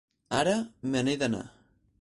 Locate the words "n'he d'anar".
1.05-1.47